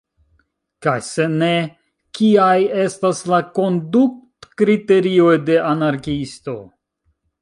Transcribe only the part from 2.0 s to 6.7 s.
kiaj estas la kondutkriterioj de anarkiisto?